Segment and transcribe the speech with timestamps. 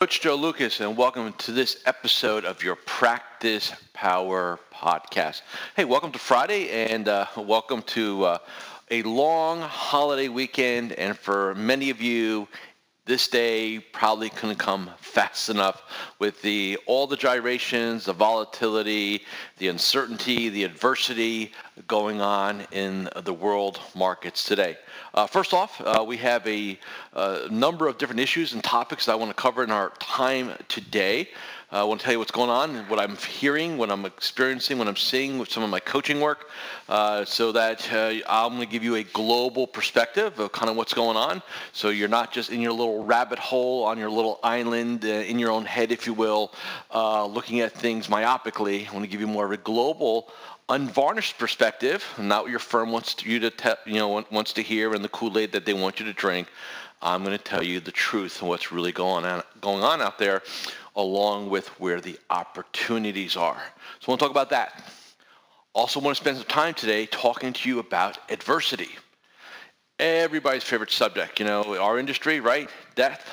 [0.00, 5.42] Coach Joe Lucas, and welcome to this episode of your Practice Power podcast.
[5.76, 8.38] Hey, welcome to Friday, and uh, welcome to uh,
[8.90, 10.92] a long holiday weekend.
[10.92, 12.48] And for many of you,
[13.10, 15.82] this day probably couldn't come fast enough
[16.20, 19.22] with the all the gyrations, the volatility,
[19.58, 21.50] the uncertainty, the adversity
[21.88, 24.76] going on in the world markets today.
[25.12, 26.78] Uh, first off, uh, we have a,
[27.14, 30.52] a, number of different issues and topics that I want to cover in our time
[30.68, 31.30] today.
[31.72, 34.76] Uh, I want to tell you what's going on, what I'm hearing, what I'm experiencing,
[34.76, 36.50] what I'm seeing with some of my coaching work,
[36.88, 40.74] uh, so that uh, I'm going to give you a global perspective of kind of
[40.74, 41.40] what's going on.
[41.72, 45.52] So you're not just in your little rabbit hole on your little island in your
[45.52, 46.52] own head, if you will,
[46.92, 48.88] looking at things myopically.
[48.88, 50.28] I want to give you more of a global
[50.70, 54.62] unvarnished perspective, not what your firm wants to, you to te- you know wants to
[54.62, 56.48] hear and the Kool-Aid that they want you to drink.
[57.02, 60.18] I'm going to tell you the truth and what's really going on going on out
[60.18, 60.42] there,
[60.96, 63.62] along with where the opportunities are.
[64.00, 64.84] So I want to talk about that.
[65.72, 68.90] Also, want to spend some time today talking to you about adversity.
[69.98, 72.68] Everybody's favorite subject, you know, our industry, right?
[72.96, 73.24] Death,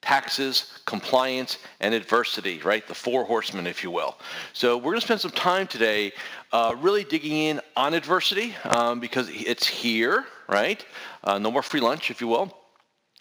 [0.00, 2.86] taxes, compliance, and adversity, right?
[2.86, 4.16] The four horsemen, if you will.
[4.52, 6.12] So we're going to spend some time today
[6.52, 10.84] uh, really digging in on adversity um, because it's here, right?
[11.22, 12.63] Uh, no more free lunch, if you will.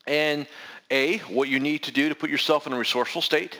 [0.07, 0.47] And
[0.91, 3.59] A, what you need to do to put yourself in a resourceful state,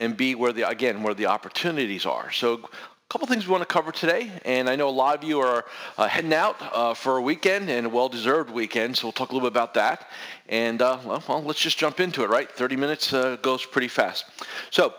[0.00, 2.32] and B, where the, again, where the opportunities are.
[2.32, 5.24] So a couple things we want to cover today, and I know a lot of
[5.24, 5.64] you are
[5.96, 9.32] uh, heading out uh, for a weekend and a well-deserved weekend, so we'll talk a
[9.32, 10.10] little bit about that.
[10.48, 12.50] And uh, well, well, let's just jump into it, right?
[12.50, 14.24] 30 minutes uh, goes pretty fast.
[14.70, 14.94] So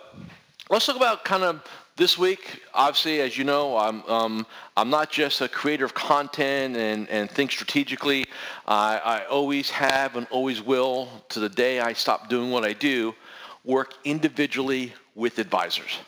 [0.69, 1.63] let's talk about kind of
[1.97, 2.61] this week.
[2.73, 7.29] Obviously, as you know, I'm um, I'm not just a creator of content and, and
[7.31, 8.25] think strategically.
[8.67, 13.15] I always have and always will, to the day I stop doing what I do,
[13.63, 15.99] work individually with advisors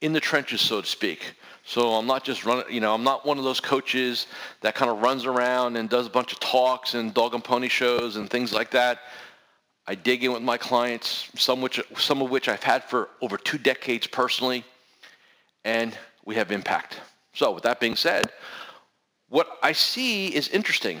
[0.00, 1.34] in the trenches, so to speak.
[1.64, 4.26] So I'm not just running, you know, I'm not one of those coaches
[4.60, 7.68] that kind of runs around and does a bunch of talks and dog and pony
[7.68, 9.00] shows and things like that.
[9.86, 13.36] I dig in with my clients, some which some of which I've had for over
[13.36, 14.64] two decades personally,
[15.64, 17.00] and we have impact.
[17.32, 18.30] So with that being said,
[19.28, 21.00] what I see is interesting.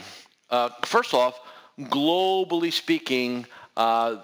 [0.50, 1.38] Uh, first off,
[1.78, 4.16] globally speaking, uh,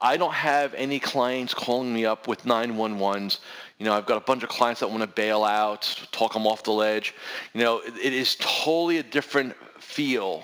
[0.00, 3.38] I don't have any clients calling me up with 911s
[3.78, 6.46] you know, I've got a bunch of clients that want to bail out, talk them
[6.46, 7.14] off the ledge.
[7.52, 10.42] You know, it, it is totally a different feel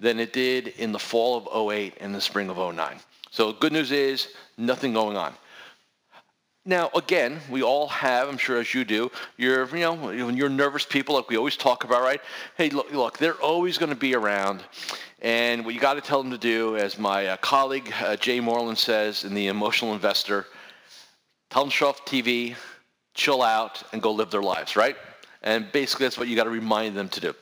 [0.00, 2.98] than it did in the fall of 08 and the spring of 09.
[3.30, 5.34] So good news is nothing going on.
[6.64, 10.48] Now, again, we all have, I'm sure as you do, you're, you know, when you're
[10.48, 12.20] nervous people, like we always talk about, right?
[12.56, 14.62] Hey, look, look they're always going to be around.
[15.20, 18.38] And what you got to tell them to do, as my uh, colleague uh, Jay
[18.38, 20.46] Mooreland says in The Emotional Investor,
[21.50, 22.54] tell them to show off TV,
[23.14, 24.96] chill out, and go live their lives, right?
[25.42, 27.34] And basically, that's what you got to remind them to do.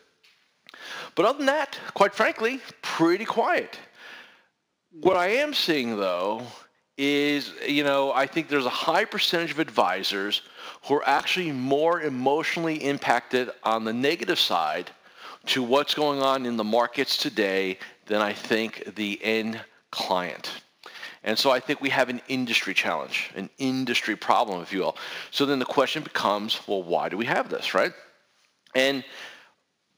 [1.14, 3.78] But other than that, quite frankly, pretty quiet.
[4.92, 6.42] What I am seeing, though,
[7.00, 10.42] is, you know, I think there's a high percentage of advisors
[10.84, 14.90] who are actually more emotionally impacted on the negative side
[15.46, 19.58] to what's going on in the markets today than I think the end
[19.90, 20.52] client.
[21.24, 24.98] And so I think we have an industry challenge, an industry problem, if you will.
[25.30, 27.92] So then the question becomes, well, why do we have this, right?
[28.74, 29.02] And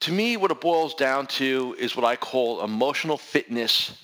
[0.01, 3.99] to me, what it boils down to is what I call emotional fitness,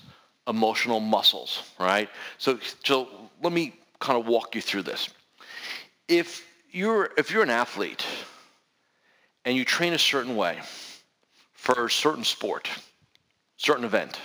[0.48, 2.08] emotional muscles, right?
[2.38, 3.08] So, so
[3.42, 5.10] let me kind of walk you through this.
[6.08, 8.04] If you're, if you're an athlete
[9.44, 10.58] and you train a certain way
[11.52, 12.68] for a certain sport,
[13.56, 14.18] certain event,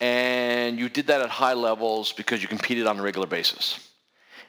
[0.00, 3.90] and you did that at high levels because you competed on a regular basis.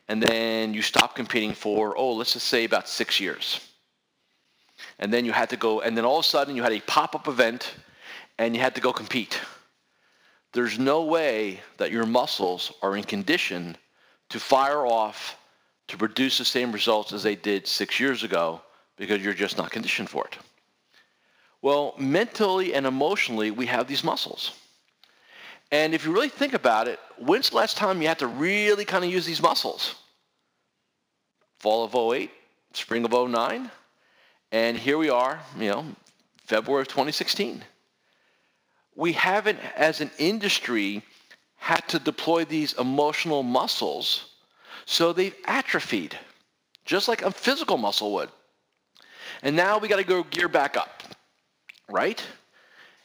[0.10, 3.60] And then you stopped competing for, oh, let's just say about six years.
[5.00, 6.80] And then you had to go, and then all of a sudden you had a
[6.82, 7.74] pop-up event
[8.38, 9.40] and you had to go compete.
[10.54, 13.78] There's no way that your muscles are in condition
[14.30, 15.38] to fire off
[15.88, 18.62] to produce the same results as they did six years ago
[18.98, 20.38] because you're just not conditioned for it.
[21.62, 24.54] Well, mentally and emotionally, we have these muscles.
[25.72, 28.86] And if you really think about it, when's the last time you had to really
[28.86, 29.96] kind of use these muscles?
[31.60, 32.32] Fall of 08,
[32.74, 33.70] spring of 09,
[34.52, 35.86] and here we are, you know,
[36.46, 37.64] February of 2016.
[38.98, 41.04] We haven't, as an industry,
[41.56, 44.26] had to deploy these emotional muscles,
[44.86, 46.18] so they've atrophied,
[46.84, 48.30] just like a physical muscle would.
[49.44, 51.04] And now we got to go gear back up,
[51.88, 52.22] right?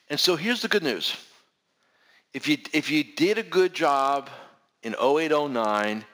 [0.09, 1.15] And so here's the good news
[2.33, 4.31] if you if you did a good job
[4.83, 6.05] in 0809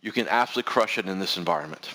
[0.00, 1.90] you can absolutely crush it in this environment.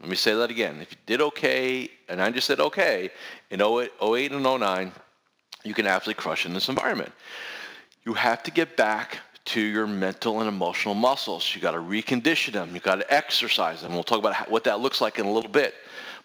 [0.00, 0.80] Let me say that again.
[0.80, 3.10] If you did okay, and I just said okay,
[3.50, 4.92] in 08, 08 and 09,
[5.66, 7.12] you can absolutely crush in this environment.
[8.04, 11.54] You have to get back to your mental and emotional muscles.
[11.54, 12.74] You got to recondition them.
[12.74, 13.92] You got to exercise them.
[13.92, 15.74] We'll talk about how, what that looks like in a little bit.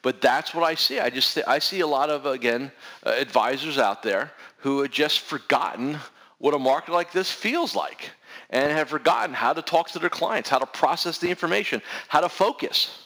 [0.02, 1.00] But that's what I see.
[1.00, 2.72] I just I see a lot of again
[3.06, 5.98] uh, advisors out there who had just forgotten
[6.40, 8.10] what a market like this feels like
[8.50, 12.22] and have forgotten how to talk to their clients, how to process the information, how
[12.22, 12.98] to focus.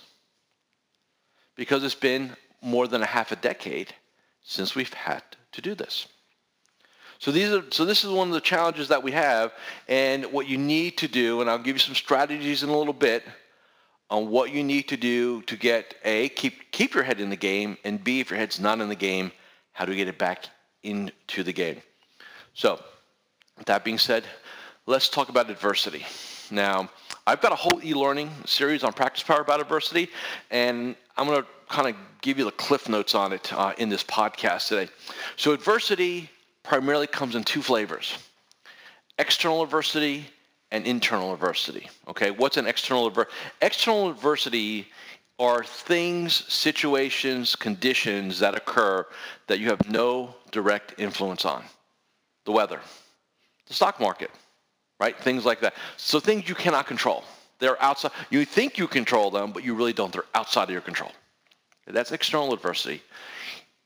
[1.57, 3.93] Because it's been more than a half a decade
[4.43, 6.07] since we've had to do this.
[7.19, 9.53] So these are so this is one of the challenges that we have
[9.87, 12.93] and what you need to do and I'll give you some strategies in a little
[12.93, 13.23] bit
[14.09, 17.35] on what you need to do to get A keep keep your head in the
[17.35, 19.31] game and B if your head's not in the game
[19.75, 20.45] how do we get it back
[20.83, 21.81] into the game.
[22.53, 22.81] So
[23.65, 24.23] that being said,
[24.85, 26.05] let's talk about adversity.
[26.49, 26.89] Now,
[27.27, 30.09] I've got a whole e-learning series on practice power about adversity,
[30.51, 33.89] and I'm going to kind of give you the cliff notes on it uh, in
[33.89, 34.89] this podcast today.
[35.35, 36.29] So adversity
[36.65, 38.17] primarily comes in two flavors,
[39.17, 40.25] external adversity
[40.71, 41.89] and internal adversity.
[42.07, 43.35] Okay, what's an external adversity?
[43.61, 44.87] External adversity
[45.37, 49.05] are things, situations, conditions that occur
[49.47, 51.63] that you have no direct influence on.
[52.45, 52.79] The weather,
[53.67, 54.31] the stock market,
[54.99, 55.17] right?
[55.19, 55.73] Things like that.
[55.97, 57.23] So things you cannot control.
[57.59, 58.11] They're outside.
[58.29, 60.11] You think you control them, but you really don't.
[60.11, 61.11] They're outside of your control.
[61.87, 63.01] That's external adversity.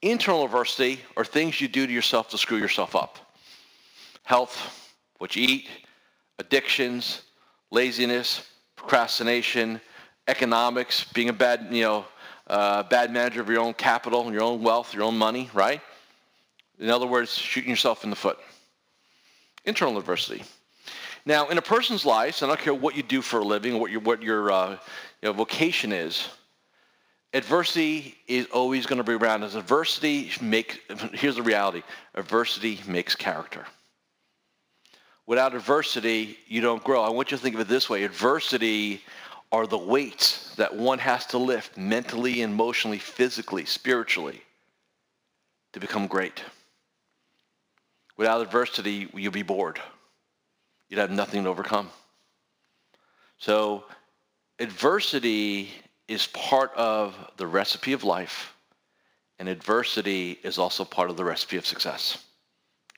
[0.01, 3.19] Internal adversity are things you do to yourself to screw yourself up.
[4.23, 5.67] Health, what you eat,
[6.37, 7.23] addictions,
[7.69, 8.47] laziness,
[8.77, 9.81] procrastination,
[10.27, 12.05] economics, being a bad, you know,
[12.47, 15.81] uh, bad manager of your own capital, your own wealth, your own money, right?
[16.79, 18.39] In other words, shooting yourself in the foot.
[19.65, 20.43] Internal adversity.
[21.25, 23.91] Now, in a person's life, I don't care what you do for a living, what
[23.91, 24.71] your, what your uh,
[25.21, 26.29] you know, vocation is,
[27.33, 29.43] adversity is always going to be around.
[29.43, 30.81] As adversity make,
[31.13, 31.83] here's the reality,
[32.15, 33.65] adversity makes character.
[35.25, 37.03] Without adversity, you don't grow.
[37.03, 38.03] I want you to think of it this way.
[38.03, 39.03] Adversity
[39.51, 44.41] are the weights that one has to lift mentally, emotionally, physically, spiritually
[45.73, 46.43] to become great.
[48.17, 49.79] Without adversity, you'll be bored.
[50.89, 51.89] You'd have nothing to overcome.
[53.37, 53.83] So
[54.59, 55.69] adversity
[56.09, 58.55] is part of the recipe of life,
[59.37, 62.25] and adversity is also part of the recipe of success.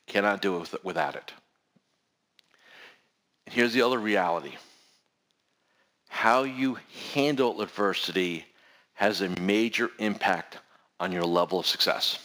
[0.07, 1.33] Cannot do it without it.
[3.45, 4.53] Here's the other reality.
[6.07, 6.77] How you
[7.13, 8.45] handle adversity
[8.93, 10.57] has a major impact
[10.97, 12.17] on your level of success.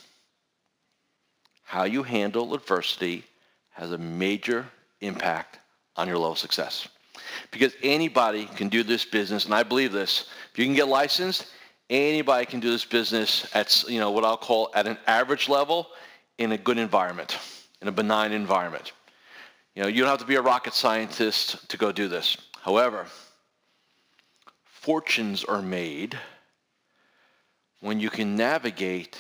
[1.65, 3.25] How you handle adversity
[3.71, 4.67] has a major
[5.01, 5.59] impact
[5.97, 6.87] on your level of success.
[7.51, 10.29] Because anybody can do this business, and I believe this.
[10.53, 11.47] If you can get licensed,
[11.91, 15.89] anybody can do this business at you know what I'll call at an average level
[16.39, 17.39] in a good environment,
[17.81, 18.93] in a benign environment.
[19.75, 22.37] You know, you don't have to be a rocket scientist to go do this.
[22.61, 23.07] However,
[24.65, 26.19] fortunes are made
[27.81, 29.19] when you can navigate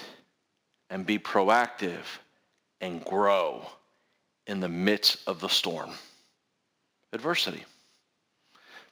[0.90, 2.04] and be proactive
[2.80, 3.66] and grow
[4.46, 5.90] in the midst of the storm.
[7.12, 7.64] Adversity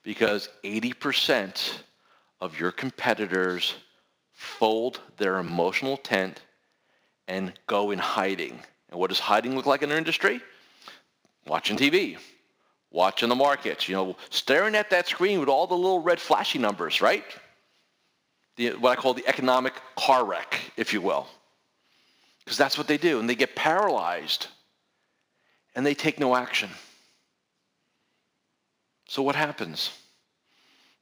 [0.04, 1.72] because 80%
[2.40, 3.74] of your competitors
[4.32, 6.42] fold their emotional tent
[7.26, 8.60] and go in hiding.
[8.90, 10.40] And what does hiding look like in our industry?
[11.46, 12.18] Watching TV,
[12.90, 16.58] watching the markets, you know, staring at that screen with all the little red flashy
[16.58, 17.24] numbers, right?
[18.56, 21.26] The, what I call the economic car wreck, if you will.
[22.44, 23.20] Because that's what they do.
[23.20, 24.48] And they get paralyzed
[25.74, 26.68] and they take no action.
[29.06, 29.90] So what happens?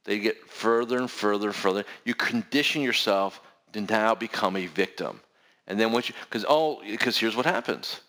[0.03, 1.85] They get further and further and further.
[2.03, 3.41] You condition yourself
[3.71, 5.19] to now become a victim.
[5.67, 8.01] And then once you, because oh, because here's what happens.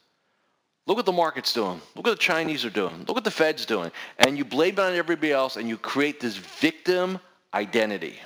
[0.86, 1.80] Look what the market's doing.
[1.94, 2.98] Look what the Chinese are doing.
[3.06, 3.90] Look what the Fed's doing.
[4.18, 7.18] And you blame it on everybody else and you create this victim
[7.54, 8.20] identity.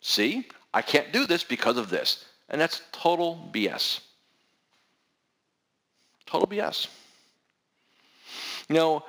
[0.00, 2.24] See, I can't do this because of this.
[2.48, 4.00] And that's total BS.
[6.24, 6.86] Total BS.
[8.68, 9.04] You know,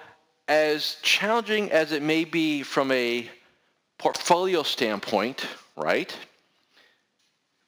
[0.48, 3.30] as challenging as it may be from a
[3.98, 6.16] portfolio standpoint, right?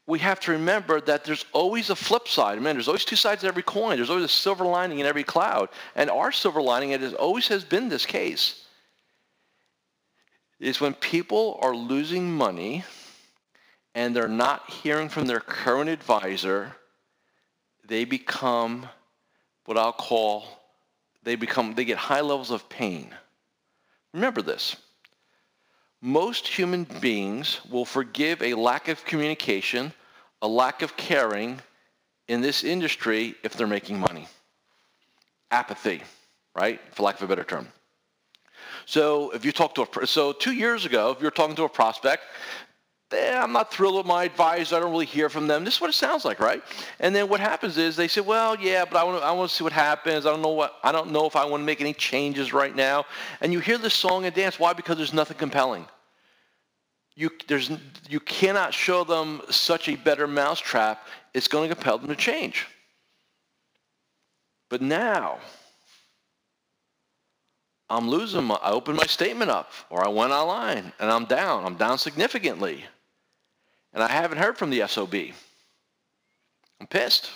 [0.08, 2.58] We have to remember that there's always a flip side.
[2.58, 3.98] I mean, there's always two sides to every coin.
[3.98, 5.70] There's always a silver lining in every cloud.
[5.96, 8.66] And our silver lining, it always has been this case,
[10.60, 12.84] is when people are losing money
[13.94, 16.76] and they're not hearing from their current advisor,
[17.88, 18.88] they become
[19.66, 20.59] what I'll call
[21.24, 23.14] they become they get high levels of pain.
[24.14, 24.76] Remember this.
[26.02, 29.92] most human beings will forgive a lack of communication,
[30.42, 31.60] a lack of caring
[32.28, 34.28] in this industry if they're making money.
[35.52, 36.02] Apathy,
[36.56, 36.80] right?
[36.94, 37.68] For lack of a better term.
[38.86, 41.70] So if you talk to a, so two years ago, if you're talking to a
[41.70, 42.24] prospect,
[43.14, 44.76] eh, I'm not thrilled with my advisor.
[44.76, 45.64] I don't really hear from them.
[45.64, 46.64] This is what it sounds like, right?
[47.00, 49.64] And then what happens is they say, well, yeah, but I want to, I see
[49.64, 50.26] what happens.
[50.26, 52.76] I don't know what, I don't know if I want to make any changes right
[52.76, 53.06] now.
[53.42, 54.60] And you hear this song and dance.
[54.60, 54.74] Why?
[54.74, 55.86] Because there's nothing compelling.
[57.16, 57.72] You, there's,
[58.08, 61.06] you cannot show them such a better mousetrap.
[61.34, 62.66] It's going to compel them to change.
[64.70, 65.40] But now,
[67.90, 71.66] I'm losing my, I opened my statement up or I went online and I'm down.
[71.66, 72.86] I'm down significantly.
[73.94, 75.16] And I haven't heard from the SOB.
[76.80, 77.30] I'm pissed.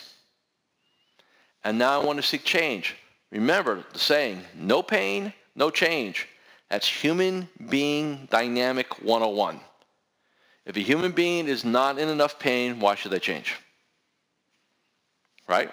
[1.64, 2.96] And now I want to seek change.
[3.32, 6.28] Remember the saying, no pain, no change.
[6.70, 9.60] That's human being dynamic 101.
[10.66, 13.56] If a human being is not in enough pain, why should they change?
[15.48, 15.72] Right?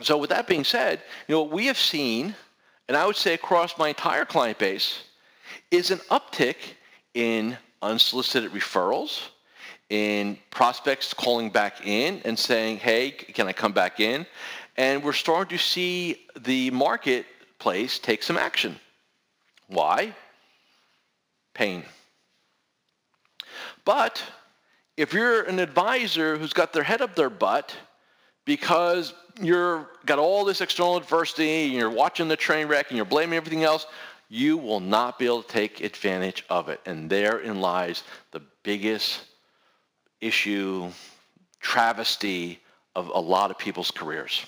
[0.00, 2.34] So with that being said, you know, what we have seen
[2.90, 5.04] and I would say across my entire client base,
[5.70, 6.56] is an uptick
[7.14, 9.28] in unsolicited referrals,
[9.90, 14.24] in prospects calling back in and saying, hey, can I come back in?
[14.76, 18.76] And we're starting to see the marketplace take some action.
[19.66, 20.14] Why?
[21.54, 21.84] Pain.
[23.84, 24.22] But
[24.96, 27.74] if you're an advisor who's got their head up their butt
[28.44, 33.06] because you're got all this external adversity and you're watching the train wreck and you're
[33.06, 33.86] blaming everything else,
[34.28, 36.80] you will not be able to take advantage of it.
[36.86, 39.24] And therein lies the biggest
[40.20, 40.90] issue,
[41.60, 42.60] travesty
[42.94, 44.44] of a lot of people's careers.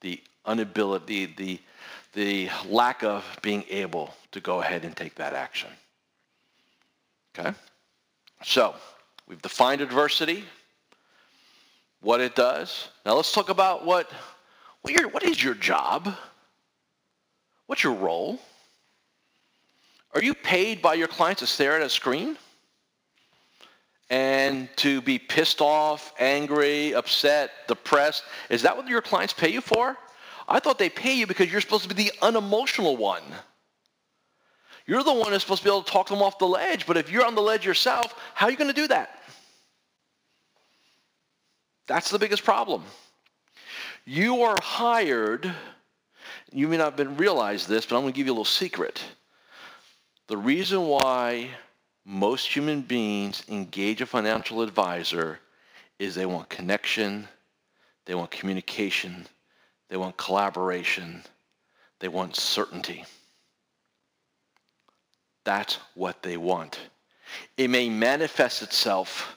[0.00, 1.58] The inability, the,
[2.12, 5.70] the lack of being able to go ahead and take that action.
[7.38, 7.52] Okay?
[8.42, 8.74] So,
[9.26, 10.44] we've defined adversity
[12.00, 12.88] what it does.
[13.04, 14.10] Now let's talk about what,
[14.82, 16.14] what, your, what is your job?
[17.66, 18.38] What's your role?
[20.14, 22.38] Are you paid by your clients to stare at a screen?
[24.08, 28.22] And to be pissed off, angry, upset, depressed?
[28.50, 29.96] Is that what your clients pay you for?
[30.48, 33.22] I thought they pay you because you're supposed to be the unemotional one.
[34.86, 36.96] You're the one that's supposed to be able to talk them off the ledge, but
[36.96, 39.20] if you're on the ledge yourself, how are you going to do that?
[41.88, 42.84] That's the biggest problem.
[44.04, 45.52] You are hired,
[46.52, 49.02] you may not have realized this, but I'm going to give you a little secret.
[50.28, 51.50] The reason why
[52.06, 55.40] most human beings engage a financial advisor
[55.98, 57.26] is they want connection,
[58.04, 59.26] they want communication,
[59.88, 61.20] they want collaboration,
[61.98, 63.04] they want certainty.
[65.44, 66.78] That's what they want.
[67.56, 69.36] It may manifest itself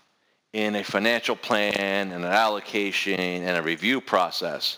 [0.54, 1.74] in a financial plan
[2.12, 4.78] and an allocation and a review process.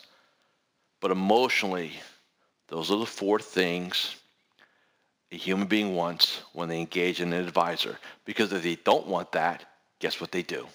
[1.02, 1.92] But emotionally,
[2.70, 4.16] those are the four things
[5.32, 7.98] a human being wants when they engage in an advisor.
[8.26, 9.66] Because if they don't want that,
[10.00, 10.68] guess what they do?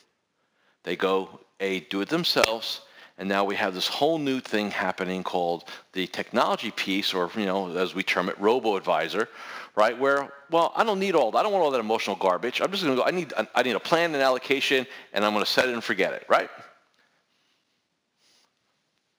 [0.84, 2.80] They go, A, do it themselves,
[3.18, 7.46] and now we have this whole new thing happening called the technology piece, or, you
[7.46, 9.28] know, as we term it, robo-advisor,
[9.74, 9.98] right?
[9.98, 11.38] Where, well, I don't need all that.
[11.38, 12.60] I don't want all that emotional garbage.
[12.60, 15.32] I'm just going to go, I need, I need a plan and allocation, and I'm
[15.32, 16.50] going to set it and forget it, right?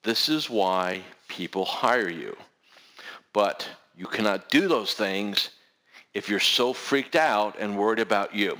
[0.03, 2.38] This is why people hire you.
[3.34, 3.67] But
[3.98, 5.50] you cannot do those things
[6.13, 8.58] if you're so freaked out and worried about you.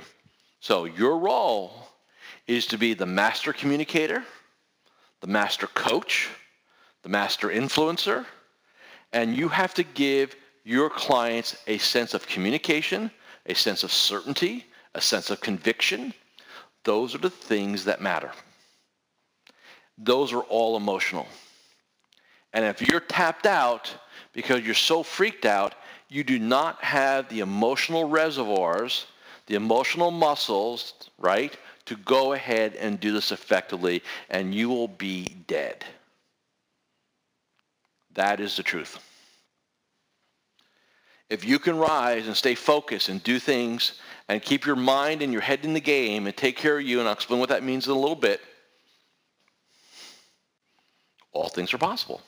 [0.60, 1.88] So your role
[2.48, 4.24] is to be the master communicator,
[5.20, 6.28] the master coach,
[7.02, 8.26] the master influencer,
[9.12, 13.10] and you have to give your clients a sense of communication,
[13.46, 16.12] a sense of certainty, a sense of conviction.
[16.84, 18.32] Those are the things that matter.
[19.96, 21.26] Those are all emotional.
[22.52, 23.94] And if you're tapped out
[24.32, 25.74] because you're so freaked out,
[26.08, 29.06] you do not have the emotional reservoirs,
[29.46, 31.56] the emotional muscles, right,
[31.86, 35.84] to go ahead and do this effectively, and you will be dead.
[38.14, 38.98] That is the truth.
[41.30, 45.32] If you can rise and stay focused and do things and keep your mind and
[45.32, 47.62] your head in the game and take care of you, and I'll explain what that
[47.62, 48.40] means in a little bit,
[51.32, 52.22] all things are possible.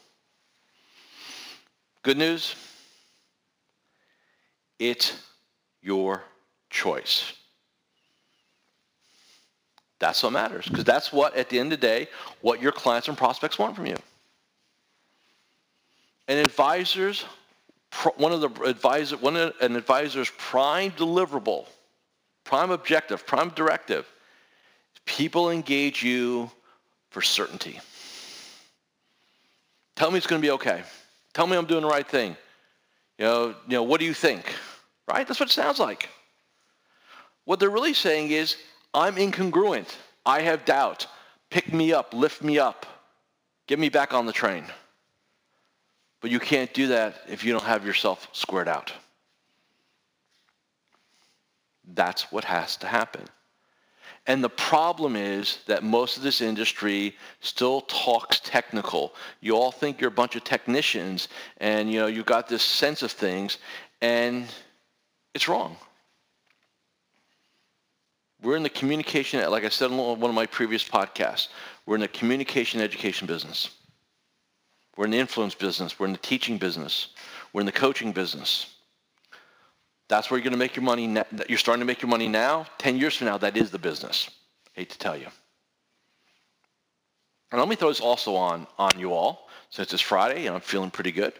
[2.02, 2.54] Good news,
[4.78, 5.22] it's
[5.82, 6.22] your
[6.70, 7.32] choice.
[9.98, 12.08] That's what matters because that's what, at the end of the day,
[12.40, 13.96] what your clients and prospects want from you.
[16.26, 17.24] And advisors
[18.16, 21.66] one of the advisor, one of an advisor's prime deliverable
[22.50, 24.12] prime objective, prime directive.
[25.04, 26.50] People engage you
[27.10, 27.78] for certainty.
[29.94, 30.82] Tell me it's going to be okay.
[31.32, 32.36] Tell me I'm doing the right thing.
[33.18, 34.54] You know, you know, what do you think?
[35.08, 35.26] Right?
[35.26, 36.08] That's what it sounds like.
[37.44, 38.56] What they're really saying is,
[38.94, 39.88] I'm incongruent.
[40.24, 41.06] I have doubt.
[41.50, 42.86] Pick me up, lift me up,
[43.66, 44.64] get me back on the train.
[46.20, 48.92] But you can't do that if you don't have yourself squared out.
[51.92, 53.24] That's what has to happen.
[54.30, 59.12] And the problem is that most of this industry still talks technical.
[59.40, 63.02] You all think you're a bunch of technicians and you know you've got this sense
[63.02, 63.58] of things
[64.00, 64.46] and
[65.34, 65.76] it's wrong.
[68.40, 71.48] We're in the communication, like I said in one of my previous podcasts,
[71.84, 73.70] we're in the communication education business.
[74.96, 75.98] We're in the influence business.
[75.98, 77.08] We're in the teaching business.
[77.52, 78.76] We're in the coaching business.
[80.10, 81.06] That's where you're going to make your money.
[81.48, 82.66] You're starting to make your money now.
[82.78, 84.28] 10 years from now, that is the business.
[84.72, 85.28] Hate to tell you.
[87.52, 90.60] And let me throw this also on, on you all, since it's Friday and I'm
[90.60, 91.32] feeling pretty good.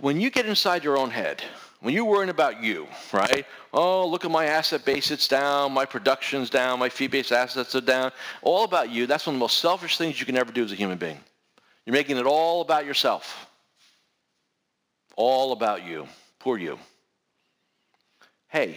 [0.00, 1.44] When you get inside your own head,
[1.80, 3.46] when you're worrying about you, right?
[3.72, 7.80] Oh, look at my asset base, it's down, my production's down, my fee-based assets are
[7.80, 8.10] down,
[8.42, 9.06] all about you.
[9.06, 11.20] That's one of the most selfish things you can ever do as a human being.
[11.86, 13.48] You're making it all about yourself.
[15.16, 16.08] All about you.
[16.44, 16.78] Poor you.
[18.48, 18.76] Hey,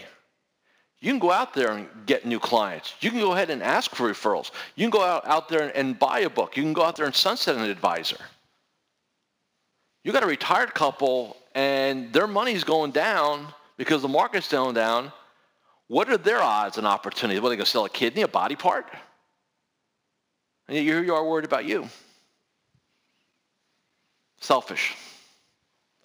[1.01, 2.93] you can go out there and get new clients.
[3.01, 4.51] You can go ahead and ask for referrals.
[4.75, 6.55] You can go out, out there and buy a book.
[6.55, 8.19] You can go out there and sunset an advisor.
[10.05, 15.11] You got a retired couple and their money's going down because the market's going down,
[15.87, 17.41] what are their odds and opportunities?
[17.41, 18.85] What, are they going to sell a kidney, a body part?
[20.69, 21.89] And here you are worried about you.
[24.39, 24.95] Selfish.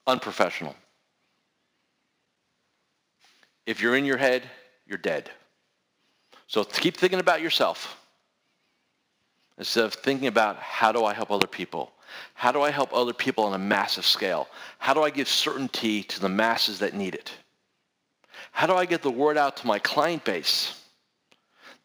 [0.08, 0.74] Unprofessional.
[3.66, 4.42] If you're in your head,
[4.86, 5.30] you're dead.
[6.46, 7.98] So keep thinking about yourself
[9.58, 11.92] instead of thinking about how do I help other people.
[12.34, 14.48] How do I help other people on a massive scale?
[14.78, 17.32] How do I give certainty to the masses that need it?
[18.50, 20.78] How do I get the word out to my client base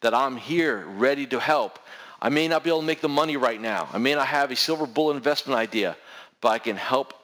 [0.00, 1.78] that I'm here ready to help?
[2.20, 3.88] I may not be able to make the money right now.
[3.92, 5.96] I may not have a silver bullet investment idea,
[6.40, 7.14] but I can help,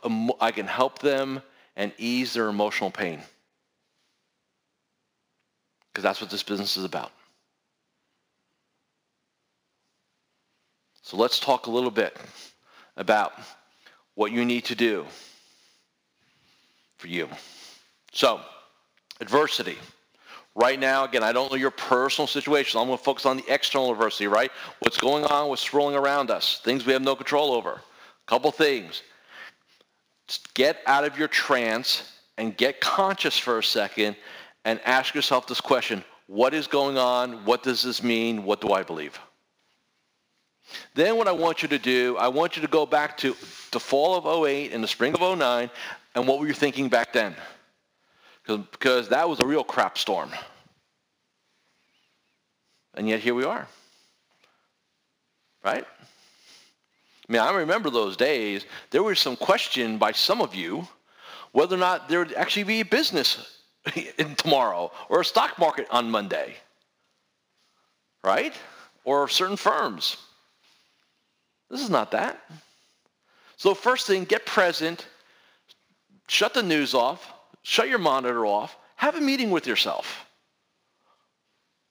[0.41, 1.43] I can help them
[1.77, 3.21] and ease their emotional pain.
[5.95, 7.13] Because that's what this business is about.
[11.03, 12.17] So let's talk a little bit
[12.97, 13.33] about
[14.17, 15.07] what you need to do
[16.97, 17.29] for you.
[18.11, 18.41] So,
[19.21, 19.79] adversity.
[20.57, 22.81] Right now, again, I don't know your personal situation.
[22.81, 24.51] I'm going to focus on the external adversity, right?
[24.81, 27.73] What's going on, what's swirling around us, things we have no control over.
[27.73, 29.03] A couple things.
[30.27, 34.17] Just get out of your trance and get conscious for a second
[34.65, 36.05] and ask yourself this question.
[36.27, 37.45] What is going on?
[37.45, 38.45] What does this mean?
[38.45, 39.19] What do I believe?
[40.95, 43.37] Then what I want you to do, I want you to go back to
[43.71, 45.71] the fall of 08 and the spring of 09
[46.15, 47.35] and what were you thinking back then?
[48.47, 50.31] Because that was a real crap storm.
[52.95, 53.67] And yet here we are.
[55.65, 55.85] Right?
[57.29, 58.65] I mean, I remember those days.
[58.91, 60.87] There was some question by some of you
[61.53, 63.54] whether or not there would actually be a business
[64.37, 66.55] tomorrow or a stock market on Monday.
[68.23, 68.55] Right?
[69.05, 70.17] Or certain firms.
[71.71, 72.41] This is not that.
[73.57, 75.07] So first thing, get present,
[76.29, 80.27] shut the news off, shut your monitor off, have a meeting with yourself.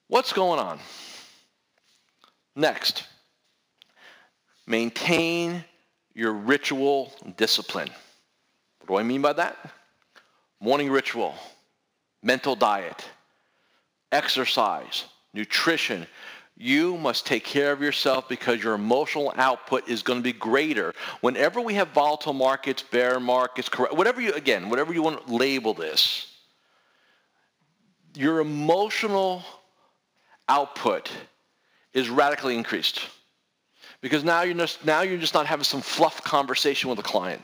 [0.08, 0.78] What's going on?
[2.56, 3.04] Next,
[4.66, 5.64] maintain
[6.14, 7.90] your ritual discipline.
[8.80, 9.56] What do I mean by that?
[10.60, 11.34] Morning ritual,
[12.24, 13.04] mental diet,
[14.10, 16.06] exercise, nutrition,
[16.56, 20.94] you must take care of yourself because your emotional output is going to be greater.
[21.20, 25.74] Whenever we have volatile markets, bear markets, whatever you, again, whatever you want to label
[25.74, 26.32] this,
[28.14, 29.42] your emotional
[30.48, 31.10] output
[31.92, 33.00] is radically increased.
[34.00, 37.42] Because now you're just, now you're just not having some fluff conversation with a client.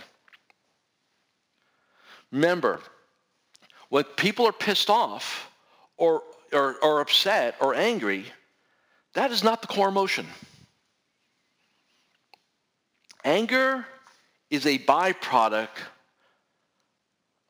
[2.31, 2.81] Remember,
[3.91, 5.51] when people are pissed off
[5.97, 6.23] or,
[6.53, 8.25] or, or upset or angry,
[9.13, 10.27] that is not the core emotion.
[13.25, 13.85] Anger
[14.49, 15.77] is a byproduct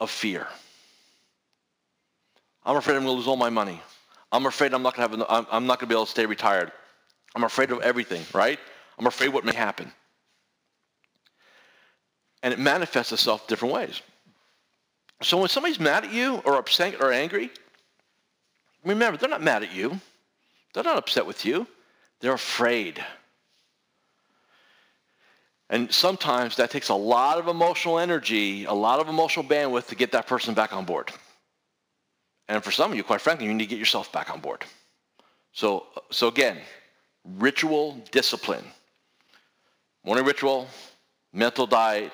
[0.00, 0.46] of fear.
[2.64, 3.80] I'm afraid I'm going to lose all my money.
[4.32, 5.26] I'm afraid I'm not going to have.
[5.28, 6.72] I'm, I'm not going to be able to stay retired.
[7.34, 8.22] I'm afraid of everything.
[8.34, 8.58] Right?
[8.98, 9.92] I'm afraid what may happen.
[12.42, 14.00] And it manifests itself different ways.
[15.22, 17.50] So when somebody's mad at you or upset or angry,
[18.84, 20.00] remember, they're not mad at you.
[20.72, 21.66] They're not upset with you.
[22.20, 23.04] They're afraid.
[25.68, 29.94] And sometimes that takes a lot of emotional energy, a lot of emotional bandwidth to
[29.94, 31.12] get that person back on board.
[32.48, 34.64] And for some of you, quite frankly, you need to get yourself back on board.
[35.52, 36.58] So, so again,
[37.38, 38.64] ritual discipline.
[40.04, 40.66] Morning ritual,
[41.32, 42.10] mental diet.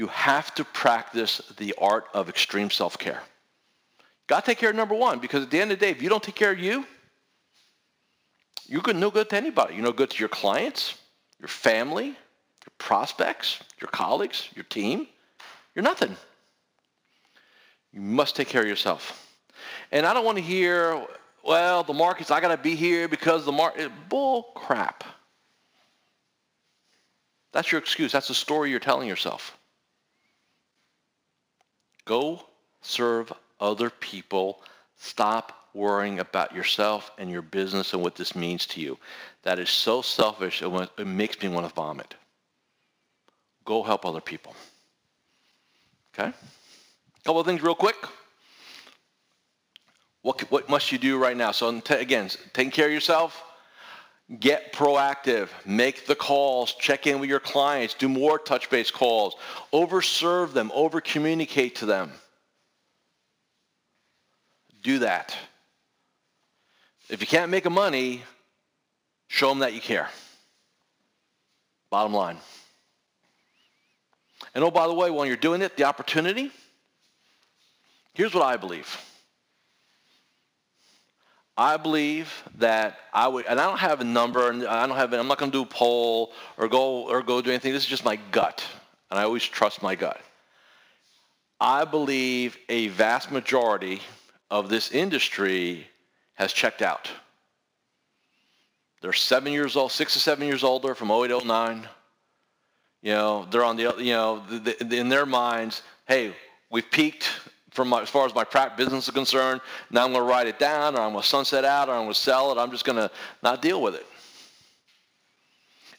[0.00, 3.20] You have to practice the art of extreme self-care.
[4.28, 6.00] Got to take care of number one because at the end of the day, if
[6.00, 6.86] you don't take care of you,
[8.64, 9.74] you're no good to anybody.
[9.74, 10.94] You're no good to your clients,
[11.38, 15.06] your family, your prospects, your colleagues, your team.
[15.74, 16.16] You're nothing.
[17.92, 19.36] You must take care of yourself.
[19.92, 21.06] And I don't want to hear,
[21.44, 25.04] well, the markets, I got to be here because the market, bull crap.
[27.52, 28.12] That's your excuse.
[28.12, 29.58] That's the story you're telling yourself.
[32.10, 32.42] Go
[32.82, 34.64] serve other people.
[34.96, 38.98] Stop worrying about yourself and your business and what this means to you.
[39.44, 42.16] That is so selfish, it makes me want to vomit.
[43.64, 44.56] Go help other people.
[46.12, 46.30] Okay?
[46.30, 47.94] A couple of things real quick.
[50.22, 51.52] What, what must you do right now?
[51.52, 53.40] So again, taking care of yourself,
[54.38, 59.34] get proactive, make the calls, check in with your clients, do more touch-base calls,
[59.72, 62.12] overserve them, over-communicate to them.
[64.82, 65.36] Do that.
[67.08, 68.22] If you can't make a money,
[69.26, 70.08] show them that you care.
[71.90, 72.36] Bottom line.
[74.54, 76.52] And oh, by the way, while you're doing it, the opportunity,
[78.14, 78.96] here's what I believe.
[81.60, 85.12] I believe that I would, and I don't have a number, and I don't have,
[85.12, 87.74] I'm not going to do a poll or go or go do anything.
[87.74, 88.64] This is just my gut,
[89.10, 90.18] and I always trust my gut.
[91.60, 94.00] I believe a vast majority
[94.50, 95.86] of this industry
[96.32, 97.10] has checked out.
[99.02, 101.86] They're seven years old, six to seven years older from 08 to 09.
[103.02, 106.34] You know, they're on the, you know, the, the, in their minds, hey,
[106.70, 107.28] we've peaked
[107.70, 109.60] from my, as far as my crap business is concerned.
[109.90, 112.02] Now I'm going to write it down, or I'm going to sunset out, or I'm
[112.02, 112.58] going to sell it.
[112.58, 113.10] I'm just going to
[113.42, 114.06] not deal with it.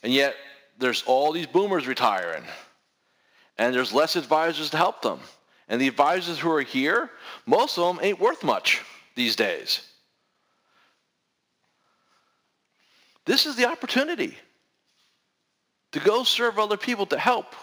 [0.02, 0.34] And yet,
[0.78, 2.44] there's all these boomers retiring,
[3.58, 5.20] and there's less advisors to help them.
[5.68, 7.10] And the advisors who are here,
[7.46, 8.82] most of them ain't worth much
[9.14, 9.80] these days.
[13.24, 14.36] This is the opportunity
[15.92, 17.54] to go serve other people to help.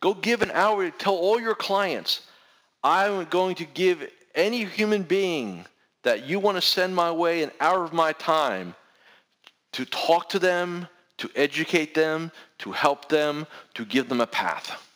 [0.00, 2.26] Go give an hour, to tell all your clients,
[2.82, 5.64] I'm going to give any human being
[6.02, 8.74] that you want to send my way an hour of my time
[9.72, 10.88] to talk to them,
[11.18, 14.86] to educate them, to help them, to give them a path.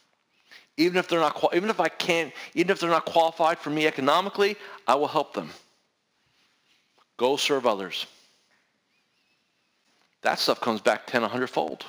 [0.76, 3.86] Even if they're not, even if I can't, even if they're not qualified for me
[3.86, 4.56] economically,
[4.88, 5.50] I will help them.
[7.16, 8.06] Go serve others
[10.24, 11.84] that stuff comes back 10, 100 fold.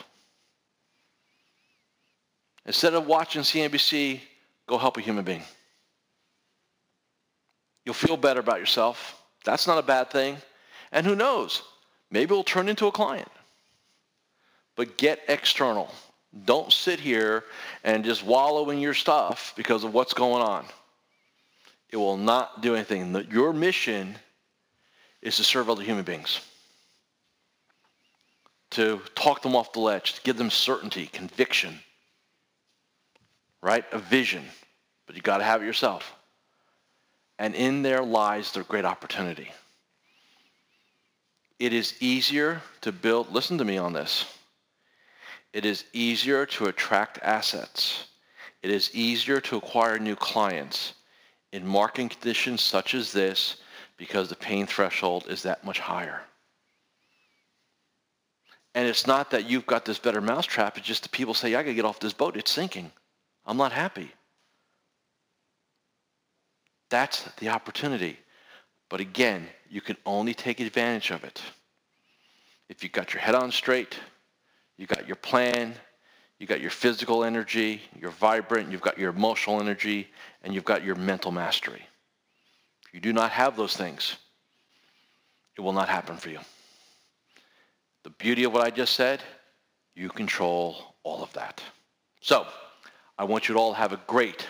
[2.66, 4.20] Instead of watching CNBC,
[4.68, 5.44] go help a human being.
[7.86, 9.22] You'll feel better about yourself.
[9.44, 10.38] That's not a bad thing.
[10.92, 11.62] And who knows?
[12.12, 13.30] Maybe it'll turn into a client.
[14.76, 15.94] But get external.
[16.46, 17.46] Don't sit here
[17.84, 20.66] and just wallow in your stuff because of what's going on.
[21.92, 23.26] It will not do anything.
[23.32, 24.16] Your mission
[25.22, 26.42] is to serve other human beings
[28.72, 31.80] to talk them off the ledge, to give them certainty, conviction,
[33.62, 33.86] right?
[33.94, 34.44] A vision.
[35.08, 36.15] But you got to have it yourself.
[37.38, 39.52] And in there lies the great opportunity.
[41.60, 44.26] It is easier to build, listen to me on this.
[45.54, 48.08] It is easier to attract assets.
[48.62, 50.94] It is easier to acquire new clients
[51.54, 53.58] in market conditions such as this
[53.98, 56.22] because the pain threshold is that much higher.
[58.74, 60.78] And it's not that you've got this better mousetrap.
[60.78, 62.36] It's just the people say, I got to get off this boat.
[62.36, 62.92] It's sinking.
[63.46, 64.12] I'm not happy.
[66.90, 68.20] That's the opportunity.
[68.90, 71.42] But again, you can only take advantage of it
[72.70, 74.00] if you've got your head on straight,
[74.78, 75.74] you got your plan,
[76.40, 80.10] you got your physical energy, you're vibrant, you've got your emotional energy,
[80.44, 81.82] and you've got your mental mastery.
[82.88, 84.18] If you do not have those things,
[85.58, 86.40] it will not happen for you.
[88.04, 89.22] The beauty of what I just said,
[89.96, 91.62] you control all of that.
[92.20, 92.46] So
[93.18, 94.46] I want you to all have a great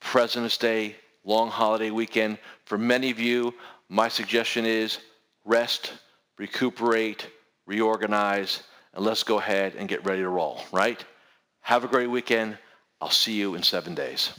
[0.00, 2.38] President's Day long holiday weekend.
[2.66, 3.54] For many of you,
[3.88, 4.98] my suggestion is
[5.44, 5.92] rest,
[6.38, 7.28] recuperate,
[7.66, 11.04] reorganize, and let's go ahead and get ready to roll, right?
[11.60, 12.58] Have a great weekend.
[13.00, 14.32] I'll see you in seven days.